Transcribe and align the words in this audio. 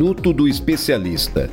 Minuto 0.00 0.32
do 0.32 0.48
Especialista. 0.48 1.50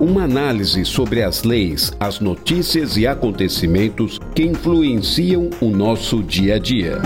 Uma 0.00 0.24
análise 0.24 0.86
sobre 0.86 1.22
as 1.22 1.42
leis, 1.42 1.92
as 2.00 2.18
notícias 2.18 2.96
e 2.96 3.06
acontecimentos 3.06 4.18
que 4.34 4.42
influenciam 4.42 5.50
o 5.60 5.68
nosso 5.68 6.22
dia 6.22 6.54
a 6.54 6.58
dia. 6.58 6.98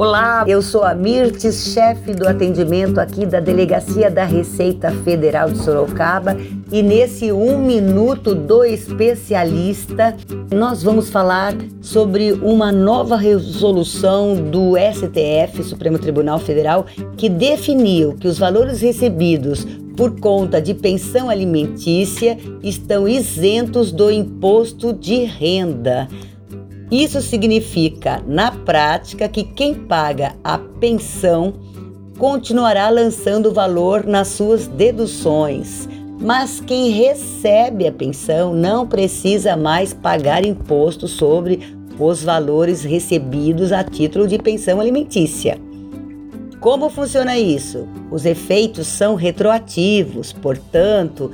Olá, 0.00 0.46
eu 0.48 0.62
sou 0.62 0.82
a 0.82 0.94
Mirtes, 0.94 1.74
chefe 1.74 2.14
do 2.14 2.26
atendimento 2.26 2.98
aqui 2.98 3.26
da 3.26 3.38
Delegacia 3.38 4.10
da 4.10 4.24
Receita 4.24 4.90
Federal 4.90 5.50
de 5.50 5.58
Sorocaba 5.58 6.34
e 6.72 6.82
nesse 6.82 7.30
Um 7.30 7.58
Minuto 7.58 8.34
do 8.34 8.64
Especialista 8.64 10.16
nós 10.50 10.82
vamos 10.82 11.10
falar 11.10 11.54
sobre 11.82 12.32
uma 12.32 12.72
nova 12.72 13.14
resolução 13.14 14.36
do 14.36 14.72
STF, 14.78 15.62
Supremo 15.64 15.98
Tribunal 15.98 16.38
Federal, 16.38 16.86
que 17.18 17.28
definiu 17.28 18.14
que 18.14 18.26
os 18.26 18.38
valores 18.38 18.80
recebidos 18.80 19.66
por 19.98 20.18
conta 20.18 20.62
de 20.62 20.72
pensão 20.72 21.28
alimentícia 21.28 22.38
estão 22.62 23.06
isentos 23.06 23.92
do 23.92 24.10
imposto 24.10 24.94
de 24.94 25.24
renda. 25.24 26.08
Isso 26.90 27.20
significa, 27.20 28.20
na 28.26 28.50
prática, 28.50 29.28
que 29.28 29.44
quem 29.44 29.74
paga 29.74 30.34
a 30.42 30.58
pensão 30.58 31.54
continuará 32.18 32.88
lançando 32.88 33.52
valor 33.52 34.04
nas 34.04 34.28
suas 34.28 34.66
deduções, 34.66 35.88
mas 36.20 36.60
quem 36.60 36.90
recebe 36.90 37.86
a 37.86 37.92
pensão 37.92 38.52
não 38.52 38.86
precisa 38.86 39.56
mais 39.56 39.94
pagar 39.94 40.44
imposto 40.44 41.06
sobre 41.06 41.60
os 41.98 42.24
valores 42.24 42.82
recebidos 42.82 43.72
a 43.72 43.84
título 43.84 44.26
de 44.26 44.38
pensão 44.38 44.80
alimentícia. 44.80 45.58
Como 46.60 46.90
funciona 46.90 47.38
isso? 47.38 47.88
Os 48.10 48.26
efeitos 48.26 48.86
são 48.86 49.14
retroativos, 49.14 50.32
portanto, 50.32 51.30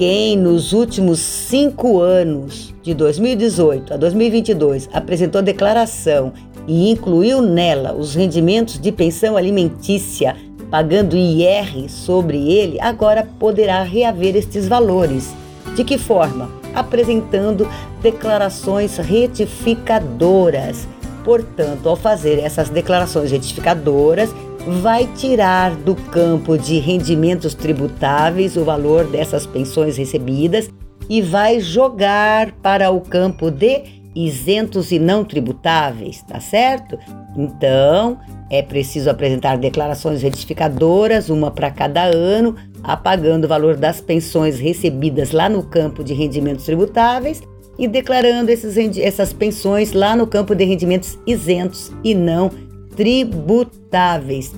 quem 0.00 0.34
nos 0.34 0.72
últimos 0.72 1.18
cinco 1.18 2.00
anos, 2.00 2.74
de 2.82 2.94
2018 2.94 3.92
a 3.92 3.98
2022, 3.98 4.88
apresentou 4.94 5.42
declaração 5.42 6.32
e 6.66 6.90
incluiu 6.90 7.42
nela 7.42 7.92
os 7.92 8.14
rendimentos 8.14 8.80
de 8.80 8.90
pensão 8.90 9.36
alimentícia, 9.36 10.34
pagando 10.70 11.18
IR 11.18 11.90
sobre 11.90 12.50
ele, 12.50 12.80
agora 12.80 13.28
poderá 13.38 13.82
reaver 13.82 14.36
estes 14.36 14.66
valores. 14.66 15.34
De 15.76 15.84
que 15.84 15.98
forma? 15.98 16.50
Apresentando 16.74 17.68
declarações 18.00 18.96
retificadoras. 18.96 20.88
Portanto, 21.22 21.86
ao 21.86 21.94
fazer 21.94 22.38
essas 22.38 22.70
declarações 22.70 23.30
retificadoras, 23.30 24.34
vai 24.66 25.08
tirar 25.16 25.74
do 25.74 25.94
campo 25.94 26.58
de 26.58 26.78
rendimentos 26.78 27.54
tributáveis 27.54 28.56
o 28.56 28.64
valor 28.64 29.06
dessas 29.06 29.46
pensões 29.46 29.96
recebidas 29.96 30.70
e 31.08 31.22
vai 31.22 31.60
jogar 31.60 32.52
para 32.62 32.90
o 32.90 33.00
campo 33.00 33.50
de 33.50 34.00
isentos 34.14 34.92
e 34.92 34.98
não 34.98 35.24
tributáveis, 35.24 36.22
tá 36.22 36.40
certo? 36.40 36.98
Então, 37.36 38.18
é 38.50 38.62
preciso 38.62 39.08
apresentar 39.08 39.56
declarações 39.56 40.22
retificadoras, 40.22 41.30
uma 41.30 41.50
para 41.50 41.70
cada 41.70 42.04
ano, 42.04 42.56
apagando 42.82 43.44
o 43.44 43.48
valor 43.48 43.76
das 43.76 44.00
pensões 44.00 44.58
recebidas 44.58 45.30
lá 45.30 45.48
no 45.48 45.62
campo 45.62 46.02
de 46.02 46.12
rendimentos 46.12 46.64
tributáveis 46.64 47.42
e 47.78 47.86
declarando 47.86 48.50
esses, 48.50 48.76
essas 48.98 49.32
pensões 49.32 49.92
lá 49.92 50.16
no 50.16 50.26
campo 50.26 50.54
de 50.54 50.64
rendimentos 50.64 51.18
isentos 51.26 51.92
e 52.04 52.14
não 52.14 52.50
tributáveis, 52.50 52.69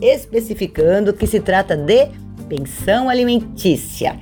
especificando 0.00 1.12
que 1.12 1.26
se 1.26 1.40
trata 1.40 1.76
de 1.76 2.08
pensão 2.48 3.08
alimentícia. 3.08 4.18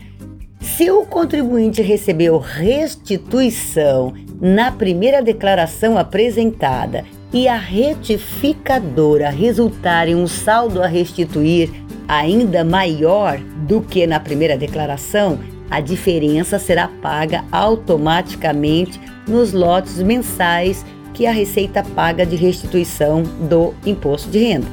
Se 0.60 0.90
o 0.90 1.06
contribuinte 1.06 1.80
recebeu 1.80 2.38
restituição 2.38 4.12
na 4.40 4.70
primeira 4.70 5.22
declaração 5.22 5.96
apresentada 5.96 7.04
e 7.32 7.48
a 7.48 7.56
retificadora 7.56 9.30
resultar 9.30 10.06
em 10.06 10.14
um 10.14 10.26
saldo 10.26 10.82
a 10.82 10.86
restituir 10.86 11.70
ainda 12.06 12.64
maior 12.64 13.38
do 13.66 13.80
que 13.80 14.06
na 14.06 14.20
primeira 14.20 14.58
declaração, 14.58 15.38
a 15.70 15.80
diferença 15.80 16.58
será 16.58 16.88
paga 16.88 17.44
automaticamente 17.52 19.00
nos 19.26 19.52
lotes 19.52 20.02
mensais 20.02 20.84
que 21.20 21.26
a 21.26 21.32
Receita 21.32 21.84
paga 21.94 22.24
de 22.24 22.34
restituição 22.34 23.22
do 23.22 23.74
imposto 23.84 24.30
de 24.30 24.38
renda. 24.38 24.66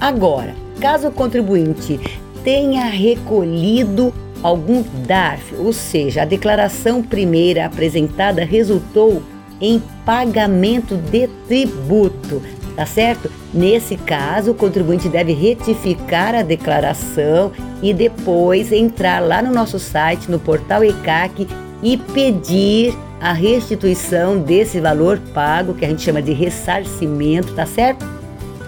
Agora, 0.00 0.54
caso 0.80 1.08
o 1.08 1.12
contribuinte 1.12 2.00
tenha 2.42 2.86
recolhido 2.86 4.10
algum 4.42 4.82
DARF, 5.06 5.54
ou 5.56 5.74
seja, 5.74 6.22
a 6.22 6.24
declaração 6.24 7.02
primeira 7.02 7.66
apresentada 7.66 8.42
resultou 8.42 9.22
em 9.60 9.82
pagamento 10.06 10.96
de 10.96 11.28
tributo, 11.46 12.40
tá 12.74 12.86
certo? 12.86 13.30
Nesse 13.52 13.98
caso, 13.98 14.52
o 14.52 14.54
contribuinte 14.54 15.10
deve 15.10 15.34
retificar 15.34 16.34
a 16.34 16.40
declaração 16.40 17.52
e 17.82 17.92
depois 17.92 18.72
entrar 18.72 19.20
lá 19.20 19.42
no 19.42 19.52
nosso 19.52 19.78
site, 19.78 20.30
no 20.30 20.38
portal 20.38 20.82
ECAC 20.82 21.46
e 21.82 21.98
pedir 21.98 22.96
a 23.26 23.32
restituição 23.32 24.38
desse 24.38 24.78
valor 24.78 25.18
pago, 25.34 25.74
que 25.74 25.84
a 25.84 25.88
gente 25.88 26.02
chama 26.02 26.22
de 26.22 26.32
ressarcimento, 26.32 27.54
tá 27.54 27.66
certo? 27.66 28.06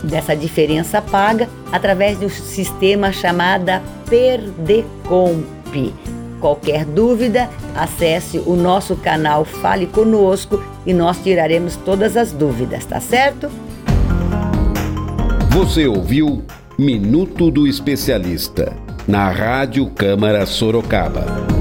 Dessa 0.02 0.34
diferença 0.34 1.00
paga 1.00 1.48
através 1.70 2.18
de 2.18 2.26
um 2.26 2.28
sistema 2.28 3.12
chamado 3.12 3.70
Perdecomp. 4.10 5.94
Qualquer 6.40 6.84
dúvida, 6.84 7.48
acesse 7.76 8.42
o 8.46 8.56
nosso 8.56 8.96
canal 8.96 9.44
Fale 9.44 9.86
Conosco 9.86 10.60
e 10.84 10.92
nós 10.92 11.22
tiraremos 11.22 11.76
todas 11.76 12.16
as 12.16 12.32
dúvidas, 12.32 12.84
tá 12.84 12.98
certo? 12.98 13.48
Você 15.50 15.86
ouviu 15.86 16.42
Minuto 16.76 17.48
do 17.48 17.64
Especialista, 17.64 18.72
na 19.06 19.30
Rádio 19.30 19.86
Câmara 19.90 20.44
Sorocaba. 20.46 21.57